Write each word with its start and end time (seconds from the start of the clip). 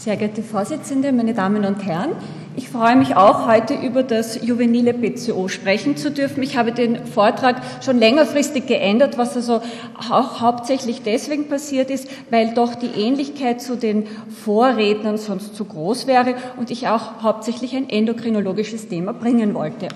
Sehr 0.00 0.16
geehrte 0.16 0.42
Vorsitzende, 0.42 1.12
meine 1.12 1.34
Damen 1.34 1.62
und 1.66 1.84
Herren, 1.84 2.12
ich 2.56 2.70
freue 2.70 2.96
mich 2.96 3.16
auch, 3.16 3.46
heute 3.46 3.74
über 3.74 4.02
das 4.02 4.42
juvenile 4.42 4.94
PCO 4.94 5.46
sprechen 5.48 5.98
zu 5.98 6.10
dürfen. 6.10 6.42
Ich 6.42 6.56
habe 6.56 6.72
den 6.72 7.04
Vortrag 7.04 7.60
schon 7.84 7.98
längerfristig 7.98 8.66
geändert, 8.66 9.18
was 9.18 9.36
also 9.36 9.60
auch 10.10 10.40
hauptsächlich 10.40 11.02
deswegen 11.02 11.48
passiert 11.48 11.90
ist, 11.90 12.08
weil 12.30 12.54
doch 12.54 12.76
die 12.76 12.98
Ähnlichkeit 12.98 13.60
zu 13.60 13.76
den 13.76 14.06
Vorrednern 14.42 15.18
sonst 15.18 15.54
zu 15.54 15.66
groß 15.66 16.06
wäre 16.06 16.34
und 16.56 16.70
ich 16.70 16.88
auch 16.88 17.20
hauptsächlich 17.22 17.76
ein 17.76 17.90
endokrinologisches 17.90 18.88
Thema 18.88 19.12
bringen 19.12 19.52
wollte. 19.52 19.88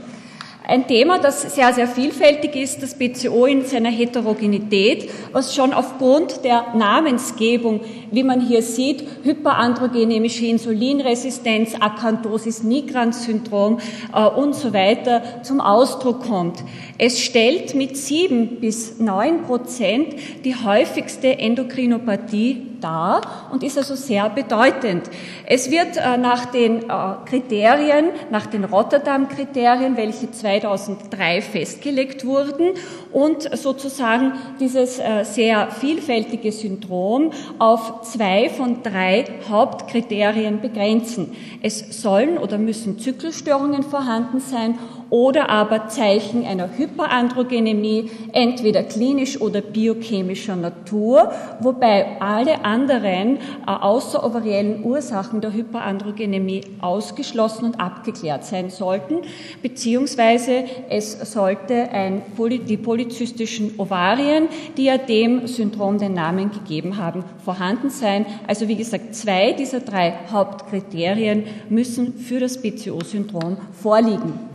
Ein 0.67 0.89
Thema, 0.89 1.19
das 1.19 1.43
sehr, 1.55 1.75
sehr 1.75 1.87
vielfältig 1.87 2.57
ist, 2.57 2.83
das 2.83 2.95
BCO 2.95 3.45
in 3.45 3.67
seiner 3.67 3.91
Heterogenität, 3.91 5.11
was 5.31 5.55
schon 5.55 5.75
aufgrund 5.75 6.43
der 6.43 6.75
Namensgebung, 6.75 7.83
wie 8.11 8.23
man 8.23 8.41
hier 8.41 8.63
sieht, 8.63 9.05
hyperandrogenemische 9.25 10.47
Insulinresistenz, 10.47 11.75
Akanthosis 11.79 12.63
nigrans 12.63 13.25
Syndrom 13.25 13.79
äh, 14.15 14.25
und 14.25 14.55
so 14.55 14.73
weiter 14.73 15.43
zum 15.43 15.61
Ausdruck 15.61 16.23
kommt. 16.27 16.65
Es 16.97 17.21
stellt 17.21 17.75
mit 17.75 17.99
sieben 17.99 18.61
bis 18.61 18.99
neun 18.99 19.43
Prozent 19.43 20.15
die 20.47 20.55
häufigste 20.55 21.39
Endokrinopathie 21.39 22.74
dar 22.81 23.21
und 23.53 23.63
ist 23.63 23.79
also 23.79 23.95
sehr 23.95 24.29
bedeutend. 24.31 25.11
Es 25.47 25.71
wird 25.71 25.97
äh, 25.97 26.17
nach 26.17 26.47
den 26.47 26.83
äh, 26.83 26.87
Kriterien, 27.25 28.11
nach 28.31 28.47
den 28.47 28.65
Rotterdam-Kriterien, 28.65 29.97
welche 29.97 30.31
2003 30.31 31.43
festgelegt 31.43 32.25
wurden 32.25 32.73
und 33.13 33.43
sozusagen 33.57 34.33
dieses 34.61 34.99
äh, 34.99 35.25
sehr 35.25 35.71
vielfältige 35.71 36.53
Syndrom 36.53 37.33
auf 37.59 38.03
zwei 38.03 38.49
von 38.49 38.83
drei 38.83 39.25
Hauptkriterien 39.49 40.61
begrenzen. 40.61 41.37
Es 41.63 42.03
sollen 42.03 42.39
oder 42.39 42.59
müssen 42.59 42.99
Zyklusstörungen 42.99 43.83
vorhanden 43.83 44.41
sein 44.41 44.79
oder 45.15 45.49
aber 45.49 45.87
Zeichen 45.87 46.45
einer 46.45 46.77
Hyperandrogenemie, 46.77 48.11
entweder 48.33 48.83
klinisch 48.83 49.41
oder 49.41 49.61
biochemischer 49.61 50.57
Natur, 50.57 51.31
wobei 51.61 52.21
alle 52.21 52.65
anderen 52.65 53.37
äh, 53.37 53.39
außerovariellen 53.65 54.83
Ursachen 54.83 55.41
der 55.41 55.53
Hyperandrogenemie 55.53 56.63
ausgeschlossen 56.81 57.67
und 57.67 57.81
abgeklärt 57.81 58.45
sein 58.45 58.71
sollten, 58.71 59.19
beziehungsweise 59.63 60.65
es 60.89 61.33
sollte 61.33 61.91
ein, 61.93 62.23
die 62.67 62.77
polyzystischen 62.77 63.79
Ovarien, 63.79 64.49
die 64.77 64.87
ja 64.87 64.99
dem 64.99 65.47
Syndrom 65.47 65.99
den 65.99 66.15
Namen 66.15 66.51
gegeben 66.51 66.97
haben, 66.97 67.23
vorhanden 67.45 67.89
sein. 67.89 68.27
Also 68.49 68.67
wie 68.67 68.75
gesagt, 68.75 69.15
zwei 69.15 69.53
dieser 69.53 69.79
drei 69.79 70.15
Hauptkriterien 70.33 71.45
müssen 71.69 72.15
für 72.15 72.41
das 72.41 72.61
BCO-Syndrom 72.61 73.59
vorliegen. 73.81 74.54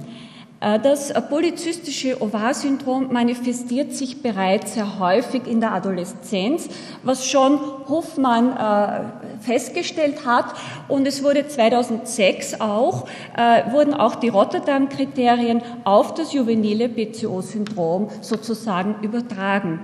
Äh, 0.62 0.80
das 0.80 1.14
polyzystische 1.30 2.22
Ovarsyndrom 2.22 3.12
manifestiert 3.12 3.94
sich 3.94 4.22
bereits 4.22 4.74
sehr 4.74 5.00
häufig 5.00 5.48
in 5.48 5.62
der 5.62 5.74
Adoleszenz, 5.74 6.68
was 7.04 7.26
schon 7.26 7.60
Hoffmann 7.88 8.56
äh, 8.56 9.42
festgestellt 9.42 10.26
hat. 10.26 10.46
Und 10.88 11.08
es 11.08 11.24
wurde 11.24 11.48
2006 11.48 12.60
auch, 12.60 13.08
äh, 13.38 13.72
wurden 13.72 13.94
auch 13.94 14.16
die 14.16 14.30
Rotterdam-Kriterien 14.30 15.62
auf 15.86 16.14
das 16.14 16.34
juvenile 16.34 16.90
PCO-Syndrom 16.90 18.10
sozusagen 18.22 18.96
übertragen. 19.02 19.82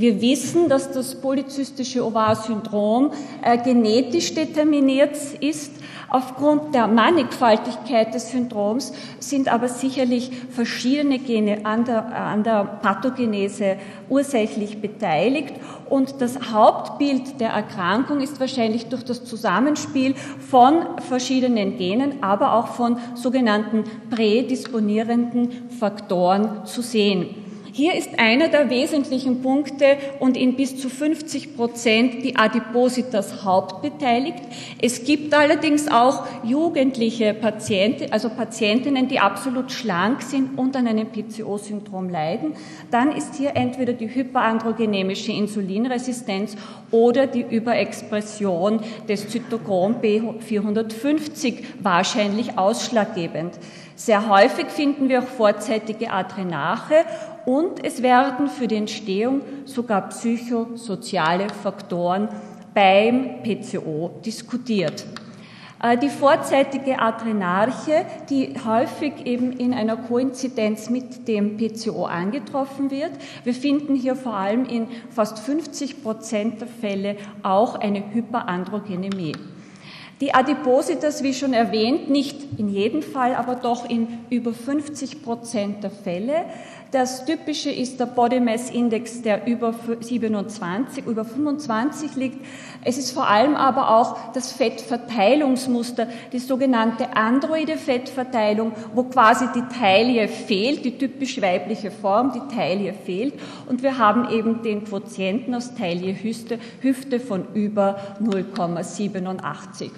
Wir 0.00 0.20
wissen, 0.20 0.68
dass 0.68 0.92
das 0.92 1.16
polyzystische 1.16 2.04
Ovarsyndrom 2.04 3.10
genetisch 3.64 4.32
determiniert 4.32 5.16
ist 5.40 5.72
Aufgrund 6.10 6.74
der 6.74 6.86
Mannigfaltigkeit 6.86 8.14
des 8.14 8.30
Syndroms 8.30 8.94
sind 9.18 9.52
aber 9.52 9.68
sicherlich 9.68 10.30
verschiedene 10.48 11.18
Gene 11.18 11.66
an 11.66 11.84
der, 11.84 12.06
an 12.16 12.42
der 12.44 12.64
Pathogenese 12.64 13.76
ursächlich 14.08 14.80
beteiligt 14.80 15.52
und 15.90 16.22
das 16.22 16.50
Hauptbild 16.50 17.38
der 17.40 17.50
Erkrankung 17.50 18.22
ist 18.22 18.40
wahrscheinlich 18.40 18.86
durch 18.86 19.04
das 19.04 19.26
Zusammenspiel 19.26 20.14
von 20.14 20.98
verschiedenen 21.08 21.76
Genen, 21.76 22.22
aber 22.22 22.54
auch 22.54 22.68
von 22.68 22.96
sogenannten 23.14 23.84
prädisponierenden 24.08 25.68
Faktoren 25.78 26.64
zu 26.64 26.80
sehen. 26.80 27.47
Hier 27.78 27.94
ist 27.94 28.18
einer 28.18 28.48
der 28.48 28.70
wesentlichen 28.70 29.40
Punkte 29.40 29.98
und 30.18 30.36
in 30.36 30.56
bis 30.56 30.80
zu 30.80 30.88
50 30.88 31.54
Prozent 31.54 32.24
die 32.24 32.34
Adipositas 32.34 33.44
hauptbeteiligt. 33.44 34.42
Es 34.82 35.04
gibt 35.04 35.32
allerdings 35.32 35.86
auch 35.86 36.26
jugendliche 36.42 37.34
Patienten, 37.34 38.10
also 38.10 38.30
Patientinnen, 38.30 39.06
die 39.06 39.20
absolut 39.20 39.70
schlank 39.70 40.22
sind 40.22 40.58
und 40.58 40.74
an 40.74 40.88
einem 40.88 41.06
PCO-Syndrom 41.06 42.08
leiden. 42.08 42.54
Dann 42.90 43.12
ist 43.12 43.36
hier 43.36 43.54
entweder 43.54 43.92
die 43.92 44.12
hyperandrogenemische 44.12 45.30
Insulinresistenz 45.30 46.56
oder 46.90 47.28
die 47.28 47.46
Überexpression 47.48 48.80
des 49.08 49.28
Zytochrom 49.28 50.00
B450 50.02 51.62
wahrscheinlich 51.80 52.58
ausschlaggebend. 52.58 53.52
Sehr 53.94 54.28
häufig 54.28 54.66
finden 54.68 55.08
wir 55.08 55.20
auch 55.20 55.26
vorzeitige 55.26 56.12
Adrenache 56.12 57.04
und 57.48 57.82
es 57.82 58.02
werden 58.02 58.48
für 58.48 58.68
die 58.68 58.76
Entstehung 58.76 59.40
sogar 59.64 60.10
psychosoziale 60.10 61.48
Faktoren 61.48 62.28
beim 62.74 63.42
PCO 63.42 64.10
diskutiert. 64.22 65.06
Äh, 65.82 65.96
die 65.96 66.10
vorzeitige 66.10 66.98
Adrenarche, 66.98 68.04
die 68.28 68.52
häufig 68.66 69.24
eben 69.24 69.52
in 69.52 69.72
einer 69.72 69.96
Koinzidenz 69.96 70.90
mit 70.90 71.26
dem 71.26 71.56
PCO 71.56 72.04
angetroffen 72.04 72.90
wird. 72.90 73.12
Wir 73.44 73.54
finden 73.54 73.94
hier 73.94 74.14
vor 74.14 74.34
allem 74.34 74.66
in 74.66 74.86
fast 75.08 75.38
50 75.38 76.02
Prozent 76.02 76.60
der 76.60 76.68
Fälle 76.68 77.16
auch 77.42 77.76
eine 77.76 78.12
Hyperandrogenemie. 78.12 79.32
Die 80.20 80.34
Adipositas, 80.34 81.22
wie 81.22 81.32
schon 81.32 81.52
erwähnt, 81.52 82.10
nicht 82.10 82.58
in 82.58 82.68
jedem 82.68 83.02
Fall, 83.02 83.36
aber 83.36 83.54
doch 83.54 83.88
in 83.88 84.08
über 84.30 84.52
50 84.52 85.22
Prozent 85.22 85.84
der 85.84 85.92
Fälle. 85.92 86.44
Das 86.90 87.26
Typische 87.26 87.70
ist 87.70 88.00
der 88.00 88.06
Body 88.06 88.40
Mass 88.40 88.70
Index, 88.70 89.20
der 89.20 89.46
über 89.46 89.74
27, 90.00 91.04
über 91.04 91.22
25 91.22 92.14
liegt. 92.16 92.38
Es 92.82 92.96
ist 92.96 93.10
vor 93.10 93.28
allem 93.28 93.56
aber 93.56 93.90
auch 93.90 94.32
das 94.32 94.52
Fettverteilungsmuster, 94.52 96.06
die 96.32 96.38
sogenannte 96.38 97.14
androide 97.14 97.76
Fettverteilung, 97.76 98.72
wo 98.94 99.02
quasi 99.02 99.48
die 99.54 99.64
Taille 99.78 100.28
fehlt, 100.28 100.86
die 100.86 100.96
typisch 100.96 101.42
weibliche 101.42 101.90
Form, 101.90 102.32
die 102.32 102.54
Taille 102.54 102.94
fehlt. 102.94 103.34
Und 103.66 103.82
wir 103.82 103.98
haben 103.98 104.30
eben 104.30 104.62
den 104.62 104.84
Quotienten 104.84 105.54
aus 105.54 105.74
Taille-Hüfte 105.74 106.58
Hüfte 106.80 107.20
von 107.20 107.48
über 107.52 107.98
0,87. 108.22 109.90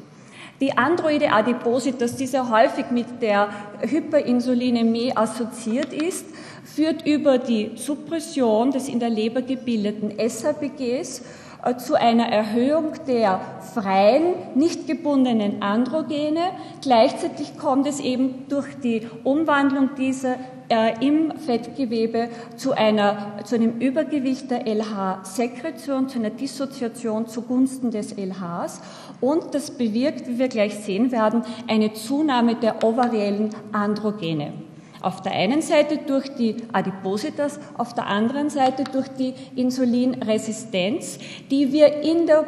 Die 0.60 0.76
androide 0.76 1.32
Adipositas, 1.32 2.16
die 2.16 2.26
sehr 2.26 2.50
häufig 2.50 2.90
mit 2.90 3.22
der 3.22 3.48
Hyperinsulinämie 3.80 5.16
assoziiert 5.16 5.92
ist, 5.94 6.26
führt 6.64 7.06
über 7.06 7.38
die 7.38 7.72
Suppression 7.76 8.70
des 8.70 8.88
in 8.88 9.00
der 9.00 9.10
Leber 9.10 9.42
gebildeten 9.42 10.12
SHBGs 10.18 11.22
äh, 11.64 11.76
zu 11.76 11.94
einer 11.94 12.26
Erhöhung 12.26 12.92
der 13.06 13.40
freien, 13.74 14.34
nicht 14.54 14.86
gebundenen 14.86 15.62
Androgene. 15.62 16.52
Gleichzeitig 16.80 17.58
kommt 17.58 17.86
es 17.86 18.00
eben 18.00 18.46
durch 18.48 18.66
die 18.82 19.06
Umwandlung 19.24 19.90
dieser 19.96 20.36
äh, 20.70 21.04
im 21.04 21.36
Fettgewebe 21.36 22.28
zu, 22.56 22.72
einer, 22.72 23.40
zu 23.44 23.56
einem 23.56 23.80
Übergewicht 23.80 24.50
der 24.50 24.66
LH-Sekretion, 24.66 26.08
zu 26.08 26.18
einer 26.18 26.30
Dissoziation 26.30 27.26
zugunsten 27.26 27.90
des 27.90 28.16
LHs. 28.16 28.80
Und 29.20 29.54
das 29.54 29.72
bewirkt, 29.72 30.28
wie 30.28 30.38
wir 30.38 30.48
gleich 30.48 30.76
sehen 30.76 31.12
werden, 31.12 31.42
eine 31.68 31.92
Zunahme 31.92 32.54
der 32.54 32.82
ovariellen 32.84 33.50
Androgene. 33.72 34.52
Auf 35.00 35.22
der 35.22 35.32
einen 35.32 35.62
Seite 35.62 35.98
durch 35.98 36.34
die 36.34 36.56
Adipositas, 36.72 37.58
auf 37.76 37.94
der 37.94 38.06
anderen 38.06 38.50
Seite 38.50 38.84
durch 38.84 39.08
die 39.08 39.34
Insulinresistenz, 39.56 41.18
die 41.50 41.72
wir 41.72 42.02
in 42.02 42.26
der 42.26 42.44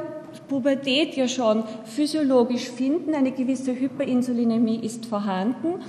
Pubertät 0.49 1.15
ja 1.15 1.29
schon 1.29 1.65
physiologisch 1.85 2.71
finden. 2.71 3.15
Eine 3.15 3.33
gewisse 3.33 3.75
Hyperinsulinämie 3.75 4.81
ist 4.81 5.07
vorhanden. 5.07 5.81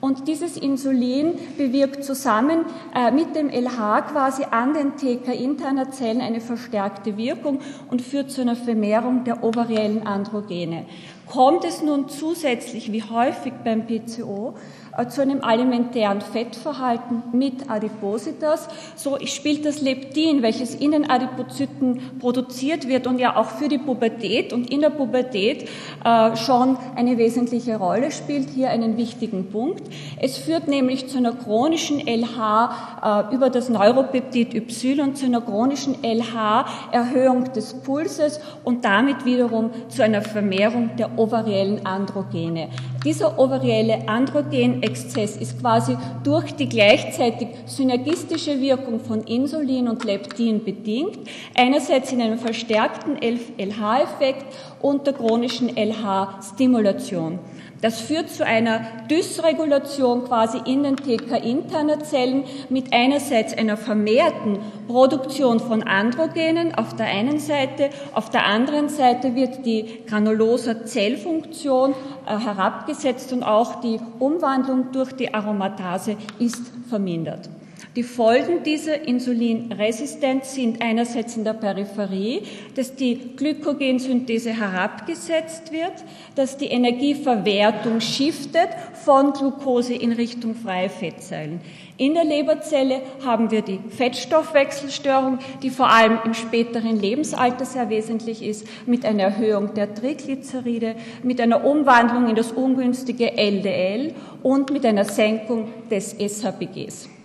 Und 0.00 0.28
dieses 0.28 0.56
Insulin 0.56 1.34
bewirkt 1.58 2.04
zusammen 2.04 2.64
äh, 2.94 3.10
mit 3.10 3.36
dem 3.36 3.50
LH 3.50 4.02
quasi 4.12 4.44
an 4.50 4.72
den 4.72 4.96
TK-interner 4.96 5.90
Zellen 5.90 6.22
eine 6.22 6.40
verstärkte 6.40 7.18
Wirkung 7.18 7.60
und 7.90 8.00
führt 8.00 8.30
zu 8.30 8.40
einer 8.40 8.56
Vermehrung 8.56 9.24
der 9.24 9.44
ovariellen 9.44 10.06
Androgene. 10.06 10.86
Kommt 11.30 11.64
es 11.64 11.80
nun 11.80 12.08
zusätzlich, 12.08 12.90
wie 12.90 13.04
häufig 13.04 13.52
beim 13.62 13.86
PCO, 13.86 14.54
äh, 14.96 15.06
zu 15.06 15.22
einem 15.22 15.42
alimentären 15.42 16.20
Fettverhalten 16.20 17.22
mit 17.32 17.70
Adipositas. 17.70 18.68
So 18.96 19.16
spielt 19.24 19.64
das 19.64 19.80
Leptin, 19.80 20.42
welches 20.42 20.74
in 20.74 20.90
den 20.90 21.08
Adipozyten 21.08 22.18
produziert 22.18 22.88
wird 22.88 23.06
und 23.06 23.20
ja 23.20 23.36
auch 23.36 23.46
für 23.46 23.68
die 23.68 23.78
Pubertät 23.78 24.52
und 24.52 24.70
in 24.70 24.80
der 24.80 24.90
Pubertät 24.90 25.68
äh, 26.04 26.36
schon 26.36 26.76
eine 26.96 27.18
wesentliche 27.18 27.76
Rolle 27.76 28.10
spielt, 28.10 28.50
hier 28.50 28.70
einen 28.70 28.96
wichtigen 28.96 29.50
Punkt. 29.50 29.82
Es 30.20 30.38
führt 30.38 30.66
nämlich 30.66 31.08
zu 31.08 31.18
einer 31.18 31.32
chronischen 31.32 32.00
LH 32.00 33.28
äh, 33.30 33.34
über 33.34 33.50
das 33.50 33.68
Neuropeptid 33.68 34.54
Y 34.54 35.14
zu 35.14 35.26
einer 35.26 35.40
chronischen 35.40 35.96
LH-Erhöhung 36.02 37.52
des 37.52 37.74
Pulses 37.74 38.40
und 38.64 38.84
damit 38.84 39.24
wiederum 39.24 39.70
zu 39.88 40.02
einer 40.02 40.22
Vermehrung 40.22 40.90
der 40.96 41.19
ovariellen 41.20 41.84
Androgene. 41.84 42.68
Dieser 43.04 43.38
ovarielle 43.38 44.08
Androgenexzess 44.08 45.36
ist 45.36 45.60
quasi 45.60 45.96
durch 46.24 46.52
die 46.52 46.68
gleichzeitig 46.68 47.48
synergistische 47.66 48.60
Wirkung 48.60 49.00
von 49.00 49.22
Insulin 49.24 49.88
und 49.88 50.04
Leptin 50.04 50.64
bedingt, 50.64 51.18
einerseits 51.54 52.12
in 52.12 52.22
einem 52.22 52.38
verstärkten 52.38 53.16
LH-Effekt 53.16 54.46
und 54.80 55.06
der 55.06 55.12
chronischen 55.12 55.68
LH-Stimulation. 55.76 57.38
Das 57.80 58.00
führt 58.00 58.28
zu 58.28 58.44
einer 58.44 58.80
Dysregulation 59.10 60.24
quasi 60.24 60.58
in 60.66 60.82
den 60.82 60.96
TK-interner 60.96 62.00
Zellen 62.00 62.44
mit 62.68 62.92
einerseits 62.92 63.56
einer 63.56 63.78
vermehrten 63.78 64.58
Produktion 64.86 65.60
von 65.60 65.82
Androgenen 65.82 66.74
auf 66.74 66.94
der 66.94 67.06
einen 67.06 67.38
Seite, 67.38 67.88
auf 68.12 68.28
der 68.28 68.44
anderen 68.44 68.90
Seite 68.90 69.34
wird 69.34 69.64
die 69.64 70.04
granuloser 70.06 70.84
Zellfunktion 70.84 71.94
äh, 72.26 72.38
herabgesetzt 72.38 73.32
und 73.32 73.42
auch 73.42 73.80
die 73.80 73.98
Umwandlung 74.18 74.92
durch 74.92 75.12
die 75.12 75.32
Aromatase 75.32 76.16
ist 76.38 76.70
vermindert. 76.88 77.48
Die 77.96 78.02
Folgen 78.02 78.62
dieser 78.62 79.06
Insulinresistenz 79.06 80.54
sind 80.54 80.80
einerseits 80.80 81.36
in 81.36 81.44
der 81.44 81.54
Peripherie, 81.54 82.42
dass 82.74 82.94
die 82.94 83.36
Glykogensynthese 83.36 84.50
herabgesetzt 84.50 85.72
wird, 85.72 85.92
dass 86.34 86.56
die 86.56 86.66
Energieverwertung 86.66 88.00
shiftet 88.00 88.68
von 89.04 89.32
Glucose 89.32 89.94
in 89.94 90.12
Richtung 90.12 90.54
freie 90.54 90.88
Fettzellen. 90.88 91.60
In 91.96 92.14
der 92.14 92.24
Leberzelle 92.24 93.02
haben 93.24 93.50
wir 93.50 93.62
die 93.62 93.78
Fettstoffwechselstörung, 93.90 95.38
die 95.62 95.70
vor 95.70 95.90
allem 95.90 96.18
im 96.24 96.32
späteren 96.32 96.98
Lebensalter 96.98 97.64
sehr 97.64 97.90
wesentlich 97.90 98.42
ist, 98.42 98.66
mit 98.86 99.04
einer 99.04 99.24
Erhöhung 99.24 99.74
der 99.74 99.94
Triglyceride, 99.94 100.94
mit 101.22 101.40
einer 101.40 101.64
Umwandlung 101.64 102.28
in 102.28 102.36
das 102.36 102.52
ungünstige 102.52 103.36
LDL 103.36 104.14
und 104.42 104.70
mit 104.70 104.86
einer 104.86 105.04
Senkung 105.04 105.68
des 105.90 106.16
SHBGs. 106.18 107.19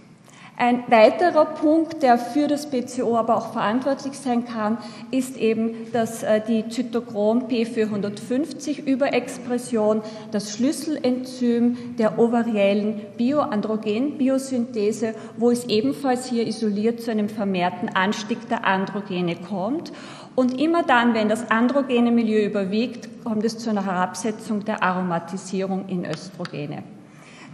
Ein 0.58 0.84
weiterer 0.88 1.44
Punkt, 1.44 2.02
der 2.02 2.18
für 2.18 2.48
das 2.48 2.70
PCO 2.70 3.18
aber 3.18 3.36
auch 3.36 3.52
verantwortlich 3.52 4.18
sein 4.18 4.46
kann, 4.46 4.78
ist 5.12 5.36
eben, 5.36 5.92
dass 5.92 6.24
äh, 6.24 6.40
die 6.40 6.70
Zytochrom 6.70 7.50
P450 7.50 8.86
Überexpression 8.86 10.02
das 10.32 10.54
Schlüsselenzym 10.54 11.98
der 11.98 12.18
ovariellen 12.20 13.02
Bioandrogenbiosynthese, 13.18 15.16
wo 15.36 15.52
es 15.52 15.66
ebenfalls 15.66 16.28
hier 16.28 16.48
isoliert 16.48 17.02
zu 17.02 17.12
einem 17.12 17.28
vermehrten 17.28 17.90
Anstieg 17.90 18.48
der 18.48 18.64
Androgene 18.64 19.36
kommt. 19.36 19.92
Und 20.36 20.58
immer 20.62 20.84
dann, 20.84 21.14
wenn 21.14 21.28
das 21.28 21.52
androgene 21.52 22.12
Milieu 22.12 22.46
überwiegt, 22.46 23.10
kommt 23.26 23.44
es 23.44 23.58
zu 23.58 23.70
einer 23.70 23.86
Herabsetzung 23.86 24.64
der 24.64 24.82
Aromatisierung 24.82 25.90
in 25.90 26.06
Östrogene. 26.06 26.95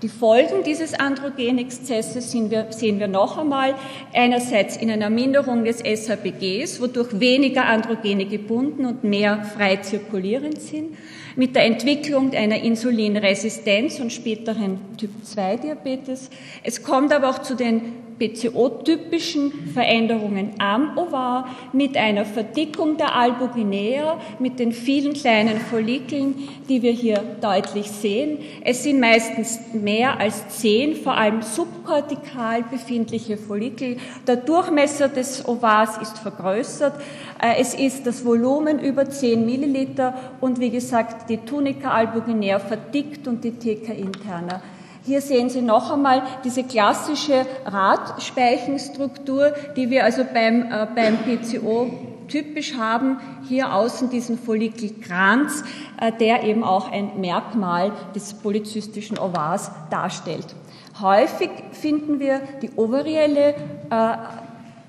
Die 0.01 0.09
Folgen 0.09 0.63
dieses 0.65 0.95
Androgenexzesses 0.95 2.33
wir, 2.33 2.67
sehen 2.71 2.99
wir 2.99 3.07
noch 3.07 3.37
einmal 3.37 3.75
einerseits 4.13 4.75
in 4.75 4.89
einer 4.89 5.11
Minderung 5.11 5.63
des 5.63 5.77
SHBGs, 5.77 6.81
wodurch 6.81 7.19
weniger 7.19 7.65
Androgene 7.65 8.25
gebunden 8.25 8.85
und 8.85 9.03
mehr 9.03 9.43
frei 9.43 9.75
zirkulierend 9.75 10.59
sind, 10.59 10.97
mit 11.35 11.55
der 11.55 11.65
Entwicklung 11.65 12.33
einer 12.33 12.63
Insulinresistenz 12.63 13.99
und 13.99 14.11
späteren 14.11 14.79
Typ-2-Diabetes. 14.97 16.31
Es 16.63 16.81
kommt 16.81 17.13
aber 17.13 17.29
auch 17.29 17.39
zu 17.43 17.55
den 17.55 17.93
PCO-typischen 18.21 19.51
Veränderungen 19.73 20.51
am 20.59 20.95
Ovar 20.95 21.47
mit 21.73 21.97
einer 21.97 22.23
Verdickung 22.23 22.95
der 22.97 23.15
Albuginea, 23.15 24.19
mit 24.37 24.59
den 24.59 24.73
vielen 24.73 25.13
kleinen 25.13 25.59
Follikeln, 25.59 26.35
die 26.69 26.83
wir 26.83 26.91
hier 26.91 27.19
deutlich 27.41 27.89
sehen. 27.89 28.37
Es 28.63 28.83
sind 28.83 28.99
meistens 28.99 29.59
mehr 29.73 30.19
als 30.19 30.49
zehn, 30.49 30.95
vor 30.95 31.17
allem 31.17 31.41
subkortikal 31.41 32.63
befindliche 32.69 33.37
Follikel. 33.37 33.97
Der 34.27 34.35
Durchmesser 34.35 35.09
des 35.09 35.47
Ovars 35.47 35.97
ist 35.97 36.19
vergrößert. 36.19 36.93
Äh, 37.41 37.59
es 37.59 37.73
ist 37.73 38.05
das 38.05 38.23
Volumen 38.23 38.77
über 38.79 39.09
10 39.09 39.43
Milliliter 39.43 40.13
und 40.41 40.59
wie 40.59 40.69
gesagt, 40.69 41.27
die 41.27 41.37
Tunica 41.37 41.89
albuginea 41.89 42.59
verdickt 42.59 43.27
und 43.27 43.43
die 43.43 43.53
TK 43.53 43.97
interna 43.97 44.61
hier 45.03 45.21
sehen 45.21 45.49
Sie 45.49 45.61
noch 45.61 45.91
einmal 45.91 46.21
diese 46.43 46.63
klassische 46.63 47.45
Radspeichenstruktur, 47.65 49.53
die 49.75 49.89
wir 49.89 50.03
also 50.03 50.23
beim, 50.31 50.61
äh, 50.71 50.87
beim 50.93 51.17
PCO 51.17 51.89
typisch 52.27 52.75
haben. 52.77 53.17
Hier 53.47 53.73
außen 53.73 54.09
diesen 54.11 54.37
Follikelkranz, 54.37 55.63
äh, 55.99 56.11
der 56.11 56.43
eben 56.43 56.63
auch 56.63 56.91
ein 56.91 57.19
Merkmal 57.19 57.91
des 58.13 58.35
polyzystischen 58.35 59.17
Ovars 59.17 59.71
darstellt. 59.89 60.55
Häufig 61.01 61.49
finden 61.71 62.19
wir 62.19 62.41
die 62.61 62.71
ovarielle 62.75 63.55
äh, 63.89 64.13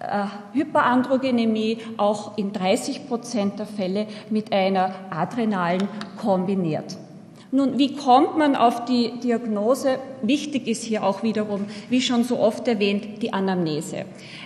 äh 0.00 0.26
Hyperandrogenemie 0.53 1.79
auch 1.97 2.37
in 2.37 2.53
30 2.53 3.08
Prozent 3.08 3.58
der 3.58 3.67
Fälle 3.67 4.06
mit 4.29 4.53
einer 4.53 4.94
adrenalen 5.11 5.88
kombiniert. 6.20 6.99
Nun, 7.54 7.78
wie 7.78 7.94
kommt 7.94 8.38
man 8.38 8.56
auf 8.56 8.87
die 8.87 9.20
Diagnose? 9.20 9.99
Wichtig 10.22 10.69
ist 10.69 10.84
hier 10.84 11.04
auch 11.04 11.24
wiederum, 11.24 11.66
wie 11.90 12.00
schon 12.00 12.22
so 12.22 12.38
oft 12.38 12.69
erwähnt, 12.69 13.22
die 13.22 13.32
Anamnese. 13.32 14.04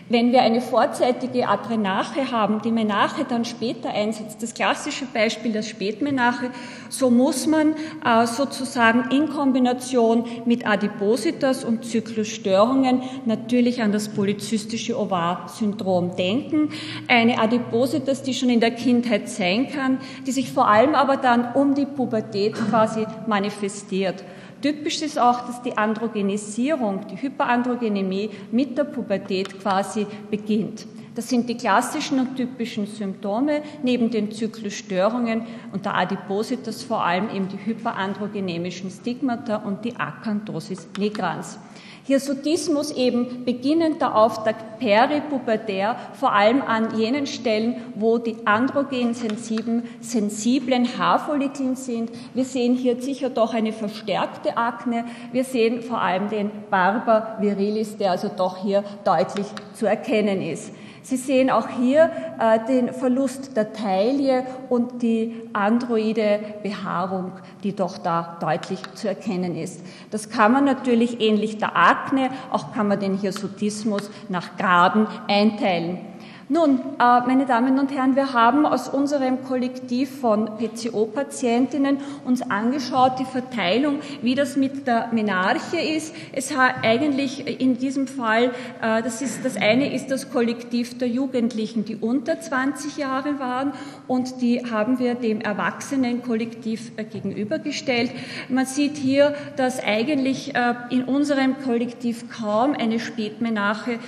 Wenn 0.09 0.33
wir 0.33 0.43
eine 0.43 0.61
vorzeitige 0.61 1.49
Adrenache 1.49 2.31
haben, 2.31 2.63
die 2.63 2.71
Menache 2.71 3.25
dann 3.29 3.45
später 3.45 3.91
einsetzt, 3.91 4.43
das 4.43 4.55
klassische 4.55 5.05
Beispiel 5.05 5.53
das 5.53 5.69
Spätmenache, 5.69 6.51
so 6.89 7.11
muss 7.11 7.47
man 7.47 7.75
äh, 8.05 8.27
sozusagen 8.27 9.11
in 9.11 9.29
Kombination 9.29 10.25
mit 10.45 10.67
Adipositas 10.67 11.65
und 11.65 11.85
Zyklusstörungen 11.85 13.03
natürlich 13.25 13.83
an 13.83 13.93
das 13.93 14.09
polyzystische 14.09 14.99
Ovar-Syndrom 14.99 16.17
denken. 16.17 16.71
Eine 17.09 17.41
Adipositas, 17.41 18.23
die 18.23 18.33
schon 18.33 18.49
in 18.49 18.61
der 18.61 18.71
Kindheit 18.71 19.29
sein 19.29 19.69
kann, 19.69 19.99
die 20.27 20.33
sich 20.33 20.53
vor 20.53 20.69
allem 20.69 20.95
aber 20.95 21.17
dann 21.17 21.53
um 21.55 21.75
die 21.75 21.85
Pubertät 21.85 22.55
quasi 22.55 23.05
manifestiert. 23.27 24.25
Typisch 24.63 25.03
ist 25.03 25.19
auch, 25.19 25.47
dass 25.47 25.63
die 25.63 25.77
Androgenisierung, 25.77 27.07
die 27.09 27.21
Hyperandrogenemie 27.21 28.31
mit 28.51 28.77
der 28.79 28.85
Pubertät 28.85 29.61
quasi 29.61 30.07
beginnt. 30.31 30.87
Das 31.15 31.31
sind 31.31 31.49
die 31.49 31.57
klassischen 31.57 32.21
und 32.21 32.37
typischen 32.37 32.87
Symptome 32.87 33.63
neben 33.83 34.11
den 34.11 34.31
Zyklusstörungen 34.31 35.47
und 35.73 35.87
der 35.87 35.97
Adipositas 35.97 36.83
vor 36.83 37.05
allem 37.05 37.31
eben 37.35 37.49
die 37.49 37.65
hyperandrogenemischen 37.65 38.91
Stigmata 38.91 39.57
und 39.57 39.85
die 39.85 39.97
Akanthosis 39.97 40.87
nigrans. 40.99 41.59
Hirsutismus 42.07 42.93
eben 42.93 43.45
beginnender 43.45 44.15
Auftakt 44.15 44.79
peripubertär, 44.79 45.97
vor 46.15 46.33
allem 46.33 46.63
an 46.63 46.97
jenen 46.97 47.27
Stellen, 47.27 47.77
wo 47.97 48.19
die 48.19 48.37
androgensensiblen 48.45 49.83
sensiblen 50.01 50.99
Haarfollikeln 50.99 51.75
sind. 51.75 52.13
Wir 52.33 52.45
sehen 52.45 52.75
hier 52.75 53.03
sicher 53.03 53.29
doch 53.29 53.55
eine 53.55 53.73
verstärkte 53.73 54.57
Akne. 54.57 55.05
Wir 55.33 55.43
sehen 55.43 55.83
vor 55.83 56.01
allem 56.01 56.31
den 56.31 56.51
Barber 56.71 57.39
virilis, 57.41 57.97
der 57.97 58.13
also 58.13 58.31
doch 58.35 58.59
hier 58.59 58.85
deutlich 59.05 59.47
zu 59.75 59.87
erkennen 59.87 60.43
ist. 60.43 60.71
Sie 61.07 61.17
sehen 61.17 61.51
auch 61.51 61.69
hier 61.69 62.11
äh, 62.41 62.59
den 62.67 62.93
Verlust 62.93 63.57
der 63.57 63.73
Taille 63.73 64.45
und 64.69 65.03
die 65.03 65.41
androide 65.53 66.41
Behaarung, 66.65 67.31
die 67.63 67.77
doch 67.77 67.97
da 67.99 68.37
deutlich 68.41 68.81
zu 68.95 69.07
erkennen 69.07 69.55
ist. 69.55 69.83
Das 70.11 70.31
kann 70.31 70.51
man 70.51 70.65
natürlich 70.65 71.21
ähnlich 71.21 71.59
der 71.59 71.77
Akne, 71.77 72.31
auch 72.51 72.73
kann 72.73 72.89
man 72.89 72.99
den 72.99 73.17
Hirsutismus 73.17 74.11
nach 74.29 74.57
Graden 74.57 75.07
einteilen. 75.29 76.01
Nun, 76.49 76.79
äh, 77.01 77.27
meine 77.27 77.45
Damen 77.45 77.77
und 77.81 77.91
Herren, 77.91 78.15
wir 78.15 78.33
haben 78.33 78.67
aus 78.67 78.89
unserem 78.89 79.43
Kollektiv 79.43 80.21
von 80.21 80.49
PCO-Patientinnen 80.59 81.99
uns 82.25 82.41
angeschaut, 82.41 83.19
die 83.19 83.25
Verteilung, 83.25 83.99
wie 84.23 84.37
das 84.37 84.55
mit 84.55 84.87
der 84.87 85.09
Menarche 85.11 85.81
ist. 85.81 86.15
Es 86.31 86.57
hat 86.57 86.85
eigentlich 86.85 87.61
in 87.61 87.79
diesem 87.79 88.07
Fall, 88.07 88.53
äh, 88.81 89.03
das, 89.03 89.23
ist, 89.23 89.45
das 89.45 89.57
eine 89.57 89.93
ist 89.93 90.13
das 90.13 90.31
Kollektiv 90.31 90.97
der 90.99 91.09
Jugendlichen, 91.09 91.85
die 91.85 91.97
unter 91.97 92.41
20 92.41 92.97
Jahre 92.97 93.41
waren 93.41 93.73
und 94.07 94.41
die 94.41 94.71
haben 94.71 95.01
wir 95.01 95.17
dem 95.17 95.41
Erwachsenenkollektiv 95.41 96.93
äh, 96.97 97.03
gegenübergestellt. 97.03 98.13
Man 98.49 98.67
sieht 98.67 98.97
hier, 98.97 99.35
dass 99.57 99.83
eigentlich 99.83 100.53
in 100.91 101.05
unserem 101.05 101.59
Kollektiv 101.63 102.31
kaum 102.31 102.75
eine 102.75 103.01
Spätmenarche 103.01 103.99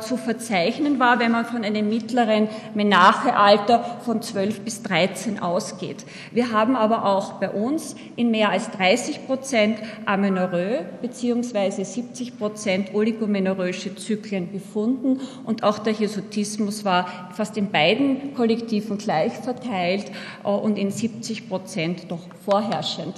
zu 0.00 0.16
verzeichnen 0.16 0.98
war, 0.98 1.18
wenn 1.18 1.32
man 1.32 1.44
von 1.44 1.64
einem 1.64 1.77
einem 1.78 1.88
mittleren 1.88 2.48
Menachealter 2.74 3.98
von 4.04 4.22
12 4.22 4.60
bis 4.60 4.82
13 4.82 5.40
ausgeht. 5.40 6.04
Wir 6.32 6.52
haben 6.52 6.76
aber 6.76 7.04
auch 7.04 7.34
bei 7.34 7.50
uns 7.50 7.96
in 8.16 8.30
mehr 8.30 8.50
als 8.50 8.70
30 8.72 9.26
Prozent 9.26 9.78
Amenorrhoe 10.04 10.84
bzw. 11.00 11.84
70 11.84 12.38
Prozent 12.38 12.94
oligomenorrhoische 12.94 13.94
Zyklen 13.94 14.50
befunden 14.50 15.20
und 15.44 15.62
auch 15.62 15.78
der 15.78 15.92
Hirsutismus 15.94 16.84
war 16.84 17.30
fast 17.34 17.56
in 17.56 17.70
beiden 17.70 18.34
Kollektiven 18.34 18.98
gleich 18.98 19.32
verteilt 19.32 20.10
äh, 20.44 20.48
und 20.48 20.78
in 20.78 20.90
70 20.90 21.48
Prozent 21.48 22.10
doch 22.10 22.26
vorherrschend. 22.44 23.14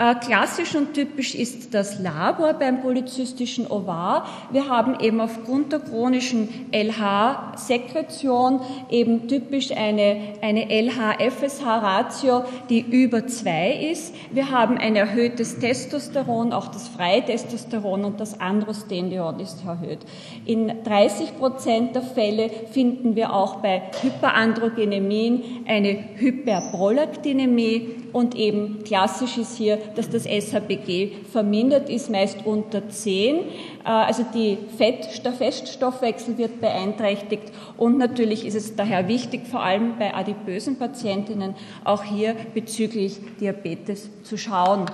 Äh, 0.00 0.14
klassisch 0.14 0.76
und 0.76 0.94
typisch 0.94 1.34
ist 1.34 1.74
das 1.74 1.98
Labor 1.98 2.52
beim 2.54 2.82
polyzystischen 2.82 3.66
Ovar. 3.66 4.28
Wir 4.52 4.68
haben 4.68 5.00
eben 5.00 5.20
aufgrund 5.20 5.72
der 5.72 5.80
chronischen 5.80 6.48
LH-Sekretion 6.70 8.60
eben 8.90 9.26
typisch 9.26 9.72
eine, 9.72 10.34
eine 10.40 10.66
LH-FSH-Ratio, 10.70 12.44
die 12.70 12.78
über 12.78 13.26
zwei 13.26 13.72
ist. 13.90 14.14
Wir 14.30 14.52
haben 14.52 14.78
ein 14.78 14.94
erhöhtes 14.94 15.58
Testosteron, 15.58 16.52
auch 16.52 16.68
das 16.68 16.86
freie 16.86 17.24
Testosteron 17.24 18.04
und 18.04 18.20
das 18.20 18.38
Androstendion 18.40 19.40
ist 19.40 19.64
erhöht. 19.66 19.98
In 20.46 20.84
30 20.84 21.36
Prozent 21.38 21.96
der 21.96 22.02
Fälle 22.02 22.50
finden 22.70 23.16
wir 23.16 23.34
auch 23.34 23.56
bei 23.56 23.82
Hyperandrogenemien 24.00 25.64
eine 25.66 26.04
Hyperprolaktinämie 26.14 27.96
und 28.12 28.36
eben 28.36 28.84
klassisch 28.84 29.38
ist 29.38 29.56
hier, 29.56 29.78
dass 29.96 30.08
das 30.10 30.24
SHBG 30.24 31.10
vermindert 31.30 31.88
ist, 31.88 32.10
meist 32.10 32.44
unter 32.44 32.88
10. 32.88 33.36
Äh, 33.36 33.42
also 33.84 34.24
die 34.34 34.58
Fett, 34.76 35.24
der 35.24 35.32
Feststoffwechsel 35.32 36.38
wird 36.38 36.60
beeinträchtigt 36.60 37.52
und 37.76 37.98
natürlich 37.98 38.46
ist 38.46 38.54
es 38.54 38.76
daher 38.76 39.08
wichtig, 39.08 39.46
vor 39.46 39.62
allem 39.62 39.98
bei 39.98 40.14
adipösen 40.14 40.76
Patientinnen 40.76 41.54
auch 41.84 42.04
hier 42.04 42.34
bezüglich 42.54 43.18
Diabetes 43.40 44.08
zu 44.22 44.36
schauen. 44.36 44.86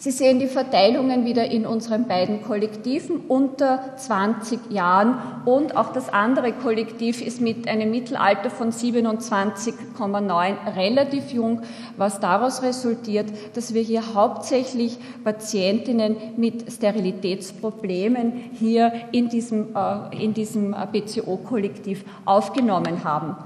Sie 0.00 0.12
sehen 0.12 0.38
die 0.38 0.46
Verteilungen 0.46 1.26
wieder 1.26 1.50
in 1.50 1.66
unseren 1.66 2.08
beiden 2.08 2.40
Kollektiven 2.40 3.18
unter 3.28 3.94
20 3.98 4.70
Jahren 4.70 5.42
und 5.44 5.76
auch 5.76 5.92
das 5.92 6.08
andere 6.08 6.54
Kollektiv 6.54 7.20
ist 7.20 7.42
mit 7.42 7.68
einem 7.68 7.90
Mittelalter 7.90 8.48
von 8.48 8.72
27,9 8.72 10.74
relativ 10.74 11.34
jung, 11.34 11.60
was 11.98 12.18
daraus 12.18 12.62
resultiert, 12.62 13.26
dass 13.52 13.74
wir 13.74 13.82
hier 13.82 14.14
hauptsächlich 14.14 14.96
Patientinnen 15.22 16.16
mit 16.38 16.72
Sterilitätsproblemen 16.72 18.32
hier 18.54 18.94
in 19.12 19.28
diesem, 19.28 19.76
äh, 19.76 20.24
in 20.24 20.32
diesem 20.32 20.74
BCO-Kollektiv 20.92 22.06
aufgenommen 22.24 23.04
haben. 23.04 23.36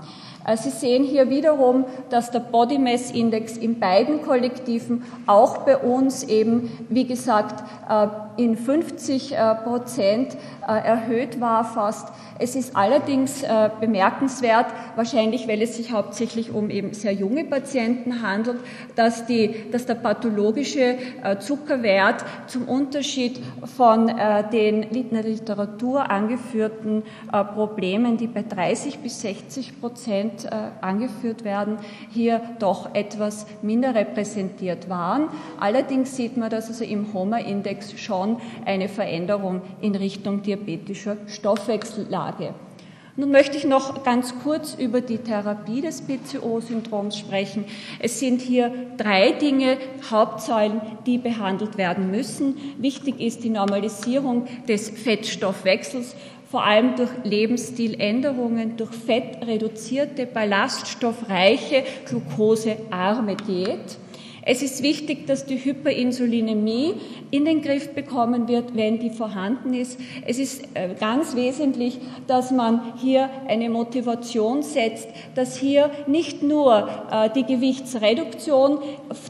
Äh, 0.45 0.57
Sie 0.57 0.71
sehen 0.71 1.05
hier 1.05 1.31
wiederum, 1.31 1.85
dass 2.11 2.31
der 2.31 2.41
Body 2.41 2.79
Mass 2.79 3.11
Index 3.11 3.57
in 3.57 3.79
beiden 3.81 4.23
Kollektiven 4.23 5.05
auch 5.27 5.59
bei 5.59 5.77
uns 5.77 6.25
eben, 6.25 6.87
wie 6.89 7.07
gesagt, 7.07 7.65
äh, 7.89 8.07
in 8.37 8.57
50 8.57 9.33
äh, 9.33 9.55
Prozent 9.57 10.37
erhöht 10.67 11.43
war 11.43 11.63
fast. 11.63 12.09
Es 12.39 12.57
ist 12.57 12.75
allerdings 12.75 13.45
bemerkenswert, 13.81 14.65
wahrscheinlich 14.97 15.47
weil 15.47 15.61
es 15.61 15.77
sich 15.77 15.93
hauptsächlich 15.93 16.55
um 16.55 16.71
eben 16.71 16.95
sehr 16.95 17.13
junge 17.13 17.45
Patienten 17.45 18.23
handelt, 18.23 18.57
dass, 18.97 19.27
die, 19.27 19.71
dass 19.71 19.85
der 19.85 19.97
pathologische 19.97 20.97
Zuckerwert 21.41 22.25
zum 22.47 22.67
Unterschied 22.67 23.41
von 23.77 24.11
den 24.53 24.85
in 24.85 25.11
der 25.11 25.23
Literatur 25.23 26.11
angeführten 26.11 27.03
Problemen, 27.55 28.17
die 28.17 28.27
bei 28.27 28.43
30 28.43 29.01
bis 29.01 29.21
60 29.21 29.81
Prozent 29.81 30.45
äh, 30.45 30.49
angeführt 30.81 31.45
werden, 31.45 31.79
hier 32.11 32.41
doch 32.59 32.95
etwas 32.95 33.47
minder 33.63 33.95
repräsentiert 33.95 34.89
waren. 34.89 35.29
Allerdings 35.59 36.17
sieht 36.17 36.37
man, 36.37 36.51
dass 36.51 36.69
also 36.69 36.85
im 36.85 37.13
HOMA-Index 37.13 38.01
schon 38.01 38.24
eine 38.65 38.89
Veränderung 38.89 39.63
in 39.81 39.95
Richtung 39.95 40.43
diabetischer 40.43 41.17
Stoffwechsellage. 41.27 42.55
Nun 43.17 43.31
möchte 43.31 43.57
ich 43.57 43.65
noch 43.65 44.03
ganz 44.03 44.35
kurz 44.43 44.75
über 44.75 45.01
die 45.01 45.19
Therapie 45.19 45.81
des 45.81 46.03
PCO-Syndroms 46.03 47.17
sprechen. 47.17 47.65
Es 48.01 48.19
sind 48.19 48.41
hier 48.41 48.73
drei 48.97 49.31
Dinge, 49.31 49.77
Hauptsäulen, 50.11 50.81
die 51.07 51.19
behandelt 51.19 51.79
werden 51.79 52.11
müssen. 52.11 52.57
Wichtig 52.79 53.21
ist 53.21 53.45
die 53.45 53.51
Normalisierung 53.51 54.49
des 54.67 54.91
Fettstoffwechsels 54.91 56.17
vor 56.51 56.65
allem 56.65 56.95
durch 56.95 57.11
Lebensstiländerungen, 57.25 58.77
durch 58.77 58.93
fettreduzierte, 58.93 60.25
ballaststoffreiche, 60.25 61.83
glukosearme 62.09 63.37
Diät. 63.37 63.99
Es 64.47 64.61
ist 64.61 64.83
wichtig, 64.83 65.27
dass 65.27 65.47
die 65.47 65.57
Hyperinsulinämie 65.57 66.95
in 67.31 67.47
den 67.47 67.63
Griff 67.63 67.95
bekommen 67.95 68.47
wird, 68.47 68.77
wenn 68.77 68.99
die 68.99 69.09
vorhanden 69.09 69.73
ist. 69.73 69.99
Es 70.27 70.39
ist 70.39 70.65
äh, 70.75 70.91
ganz 71.01 71.35
wesentlich, 71.35 71.99
dass 72.27 72.51
man 72.51 72.93
hier 72.99 73.31
eine 73.49 73.71
Motivation 73.71 74.63
setzt, 74.63 75.09
dass 75.35 75.57
hier 75.57 75.91
nicht 76.07 76.43
nur 76.43 76.89
äh, 77.11 77.31
die 77.35 77.45
Gewichtsreduktion 77.45 78.81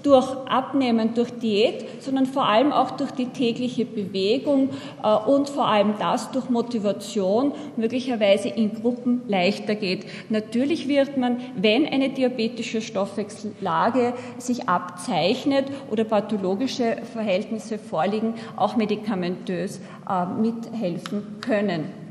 durch 0.02 0.37
Abnehmen, 0.49 1.14
durch 1.14 1.30
Diät, 1.30 1.85
sondern 2.00 2.26
vor 2.26 2.47
allem 2.47 2.73
auch 2.73 2.90
durch 2.92 3.12
die 3.12 3.26
tägliche 3.26 3.85
Bewegung 3.85 4.71
äh, 5.04 5.14
und 5.14 5.49
vor 5.49 5.68
allem 5.68 5.94
das 6.00 6.33
durch 6.33 6.50
Motivation 6.50 7.52
möglicherweise 7.76 8.49
in 8.49 8.75
Gruppen 8.75 9.23
leichter 9.28 9.76
geht. 9.76 10.06
Natürlich 10.28 10.88
wird 10.88 11.16
man, 11.16 11.37
wenn 11.54 11.87
eine 11.87 12.09
diabetische 12.09 12.83
Stoffwechsellage 12.83 14.14
sich 14.38 14.68
abzeichnet, 14.68 15.03
zeichnet 15.04 15.66
oder 15.90 16.04
pathologische 16.04 16.96
Verhältnisse 17.12 17.78
vorliegen, 17.78 18.34
auch 18.56 18.76
medikamentös 18.76 19.80
äh, 20.08 20.26
mithelfen 20.26 21.38
können. 21.40 22.03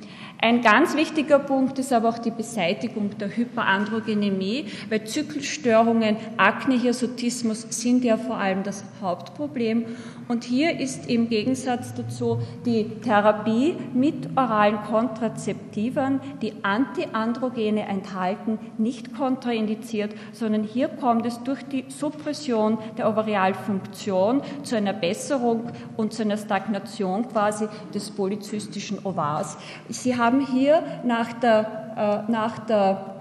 Ein 0.43 0.61
ganz 0.61 0.93
wichtiger 0.97 1.39
Punkt 1.39 1.79
ist 1.79 1.93
aber 1.93 2.09
auch 2.09 2.17
die 2.17 2.29
Beseitigung 2.29 3.17
der 3.17 3.29
Hyperandrogenemie, 3.29 4.65
weil 4.89 5.05
Zykkelstörungen, 5.05 6.17
Akne, 6.35 6.77
Hirsutismus 6.77 7.65
sind 7.69 8.03
ja 8.03 8.17
vor 8.17 8.35
allem 8.35 8.61
das 8.63 8.83
Hauptproblem. 9.01 9.85
Und 10.27 10.43
hier 10.43 10.79
ist 10.81 11.09
im 11.09 11.29
Gegensatz 11.29 11.93
dazu 11.93 12.39
die 12.65 12.89
Therapie 13.01 13.75
mit 13.93 14.37
oralen 14.37 14.81
Kontrazeptivern, 14.81 16.19
die 16.41 16.53
Antiandrogene 16.61 17.83
enthalten, 17.87 18.59
nicht 18.77 19.15
kontraindiziert, 19.15 20.13
sondern 20.33 20.63
hier 20.63 20.89
kommt 20.89 21.25
es 21.25 21.41
durch 21.43 21.63
die 21.63 21.85
Suppression 21.87 22.77
der 22.97 23.09
Ovarialfunktion 23.09 24.41
zu 24.63 24.75
einer 24.75 24.93
Besserung 24.93 25.71
und 25.95 26.11
zu 26.11 26.23
einer 26.23 26.37
Stagnation 26.37 27.29
quasi 27.29 27.67
des 27.93 28.11
polyzystischen 28.11 29.05
Ovars. 29.05 29.57
Sie 29.87 30.17
haben 30.17 30.32
hier 30.39 30.83
nach 31.03 31.33
der, 31.33 32.25
äh, 32.27 32.31
nach 32.31 32.59
der 32.59 33.13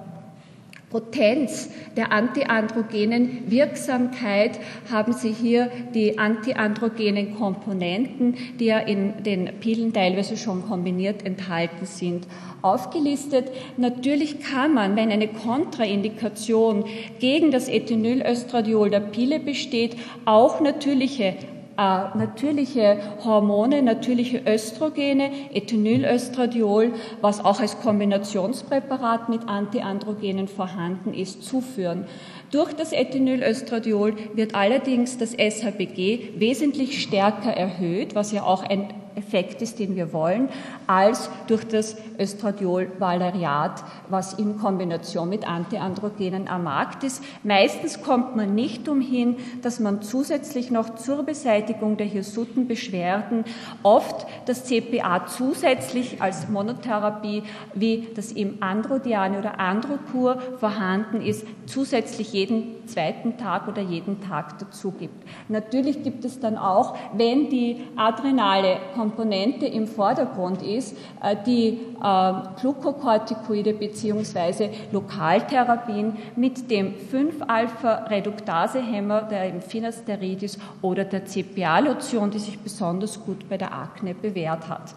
Potenz 0.92 1.70
der 1.96 2.12
antiandrogenen 2.12 3.50
Wirksamkeit 3.50 4.60
haben 4.90 5.14
Sie 5.14 5.32
hier 5.32 5.70
die 5.94 6.18
antiandrogenen 6.18 7.34
Komponenten, 7.38 8.36
die 8.60 8.66
ja 8.66 8.78
in 8.78 9.22
den 9.22 9.46
Pillen 9.60 9.94
teilweise 9.94 10.36
schon 10.36 10.66
kombiniert 10.68 11.24
enthalten 11.24 11.86
sind, 11.86 12.26
aufgelistet. 12.60 13.50
Natürlich 13.78 14.40
kann 14.40 14.74
man, 14.74 14.94
wenn 14.94 15.10
eine 15.10 15.28
Kontraindikation 15.28 16.84
gegen 17.18 17.50
das 17.50 17.68
Ethinylöstradiol 17.68 18.90
der 18.90 19.00
Pille 19.00 19.40
besteht, 19.40 19.96
auch 20.26 20.60
natürliche 20.60 21.34
äh, 21.76 22.18
natürliche 22.18 22.98
Hormone, 23.24 23.82
natürliche 23.82 24.42
Östrogene, 24.46 25.30
Ethinylöstradiol, 25.52 26.92
was 27.20 27.44
auch 27.44 27.60
als 27.60 27.80
Kombinationspräparat 27.80 29.28
mit 29.28 29.48
Antiandrogenen 29.48 30.48
vorhanden 30.48 31.14
ist, 31.14 31.44
zuführen. 31.44 32.06
Durch 32.50 32.72
das 32.74 32.92
Ethinylöstradiol 32.92 34.14
wird 34.34 34.54
allerdings 34.54 35.16
das 35.16 35.32
SHBG 35.32 36.34
wesentlich 36.36 37.02
stärker 37.02 37.52
erhöht, 37.52 38.14
was 38.14 38.32
ja 38.32 38.42
auch 38.42 38.62
ein 38.62 38.88
Effekt 39.14 39.62
ist, 39.62 39.78
den 39.78 39.96
wir 39.96 40.12
wollen, 40.12 40.48
als 40.86 41.30
durch 41.46 41.66
das 41.66 41.96
Östradiol-Valeriat, 42.18 43.84
was 44.08 44.34
in 44.34 44.58
Kombination 44.58 45.28
mit 45.28 45.48
Antiandrogenen 45.48 46.48
am 46.48 46.64
Markt 46.64 47.04
ist. 47.04 47.22
Meistens 47.42 48.02
kommt 48.02 48.36
man 48.36 48.54
nicht 48.54 48.88
umhin, 48.88 49.36
dass 49.62 49.80
man 49.80 50.02
zusätzlich 50.02 50.70
noch 50.70 50.94
zur 50.94 51.22
Beseitigung 51.22 51.96
der 51.96 52.06
Hirsutenbeschwerden 52.06 53.44
oft 53.82 54.26
das 54.46 54.64
CPA 54.64 55.26
zusätzlich 55.26 56.20
als 56.20 56.48
Monotherapie, 56.48 57.42
wie 57.74 58.08
das 58.14 58.32
im 58.32 58.62
Androdiane 58.62 59.38
oder 59.38 59.58
Androkur 59.58 60.38
vorhanden 60.58 61.20
ist, 61.20 61.46
zusätzlich 61.66 62.32
jeden 62.32 62.86
zweiten 62.86 63.36
Tag 63.36 63.68
oder 63.68 63.82
jeden 63.82 64.20
Tag 64.20 64.58
dazu 64.58 64.92
gibt. 64.92 65.26
Natürlich 65.48 66.02
gibt 66.02 66.24
es 66.24 66.40
dann 66.40 66.58
auch, 66.58 66.96
wenn 67.14 67.48
die 67.48 67.82
adrenale 67.96 68.78
Komponente 69.02 69.66
im 69.66 69.88
Vordergrund 69.88 70.62
ist, 70.62 70.96
äh, 71.20 71.34
die 71.44 71.80
äh, 72.00 72.32
Glukokortikoide 72.60 73.72
bzw. 73.72 74.68
Lokaltherapien 74.92 76.16
mit 76.36 76.70
dem 76.70 76.94
5-Alpha-Reduktase-Hämmer, 77.12 79.22
der 79.22 79.60
Finasteridis 79.60 80.56
oder 80.82 81.04
der 81.04 81.24
CPA-Lotion, 81.24 82.30
die 82.30 82.38
sich 82.38 82.60
besonders 82.60 83.24
gut 83.24 83.48
bei 83.48 83.58
der 83.58 83.74
Akne 83.74 84.14
bewährt 84.14 84.68
hat. 84.68 84.94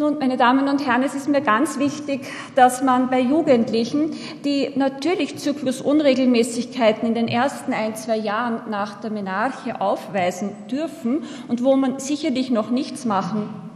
Nun, 0.00 0.16
meine 0.18 0.38
Damen 0.38 0.66
und 0.66 0.86
Herren, 0.86 1.02
es 1.02 1.14
ist 1.14 1.28
mir 1.28 1.42
ganz 1.42 1.78
wichtig, 1.78 2.22
dass 2.54 2.82
man 2.82 3.10
bei 3.10 3.20
Jugendlichen, 3.20 4.12
die 4.46 4.70
natürlich 4.74 5.36
Zyklusunregelmäßigkeiten 5.36 7.06
in 7.06 7.14
den 7.14 7.28
ersten 7.28 7.74
ein, 7.74 7.94
zwei 7.96 8.16
Jahren 8.16 8.70
nach 8.70 8.98
der 9.02 9.10
Menarche 9.10 9.78
aufweisen 9.78 10.52
dürfen 10.70 11.24
und 11.48 11.62
wo 11.62 11.76
man 11.76 11.98
sicherlich 11.98 12.50
noch 12.50 12.70
nichts 12.70 13.04
machen 13.04 13.69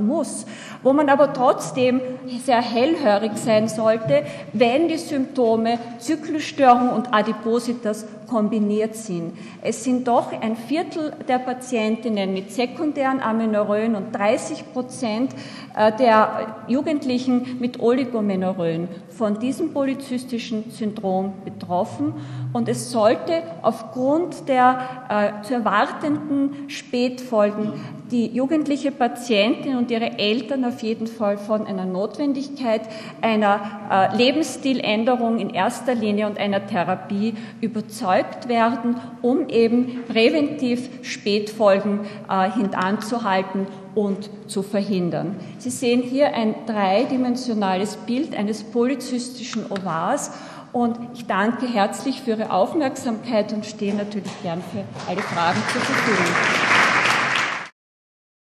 muss, 0.00 0.44
wo 0.82 0.92
man 0.92 1.08
aber 1.08 1.32
trotzdem 1.32 2.00
sehr 2.44 2.60
hellhörig 2.60 3.32
sein 3.36 3.68
sollte, 3.68 4.24
wenn 4.52 4.88
die 4.88 4.98
Symptome 4.98 5.78
Zyklusstörung 5.98 6.90
und 6.90 7.14
Adipositas 7.14 8.06
kombiniert 8.28 8.94
sind. 8.94 9.32
Es 9.62 9.84
sind 9.84 10.06
doch 10.06 10.32
ein 10.32 10.56
Viertel 10.56 11.12
der 11.26 11.38
Patientinnen 11.38 12.32
mit 12.32 12.52
sekundären 12.52 13.20
Amenorrhoen 13.20 13.94
und 13.94 14.12
30 14.12 14.72
Prozent 14.72 15.32
äh, 15.76 15.92
der 15.92 16.56
Jugendlichen 16.68 17.56
mit 17.58 17.80
Oligomenorrhoen 17.80 18.88
von 19.18 19.40
diesem 19.40 19.72
polyzystischen 19.72 20.70
Syndrom 20.70 21.32
betroffen. 21.44 22.14
Und 22.52 22.68
es 22.68 22.92
sollte 22.92 23.42
aufgrund 23.62 24.48
der 24.48 24.78
äh, 25.08 25.44
zu 25.44 25.54
erwartenden 25.54 26.68
Spätfolgen 26.68 27.72
die 28.12 28.26
jugendliche 28.26 28.92
Patientin 28.92 29.76
und 29.76 29.90
ihre 29.90 30.18
Eltern 30.18 30.64
auf 30.64 30.80
jeden 30.82 31.08
Fall 31.08 31.36
von 31.36 31.66
einer 31.66 31.84
Notwendigkeit 31.84 32.82
einer 33.20 33.60
äh, 33.90 34.16
Lebensstiländerung 34.16 35.40
in 35.40 35.50
erster 35.50 35.96
Linie 35.96 36.26
und 36.26 36.38
einer 36.38 36.64
Therapie 36.66 37.34
überzeugt 37.60 38.48
werden, 38.48 38.96
um 39.20 39.48
eben 39.48 40.04
präventiv 40.06 40.88
Spätfolgen 41.02 42.00
äh, 42.30 42.50
hintanzuhalten 42.52 43.66
und 43.98 44.30
zu 44.46 44.62
verhindern. 44.62 45.34
Sie 45.58 45.70
sehen 45.70 46.02
hier 46.02 46.32
ein 46.32 46.54
dreidimensionales 46.66 47.96
Bild 47.96 48.36
eines 48.36 48.62
polyzystischen 48.62 49.66
Ovars 49.72 50.30
und 50.72 50.96
ich 51.14 51.26
danke 51.26 51.66
herzlich 51.66 52.22
für 52.22 52.30
Ihre 52.30 52.52
Aufmerksamkeit 52.52 53.52
und 53.52 53.66
stehe 53.66 53.94
natürlich 53.94 54.30
gern 54.42 54.62
für 54.72 54.84
alle 55.10 55.20
Fragen 55.20 55.58
zur 55.72 55.80
Verfügung. 55.80 56.77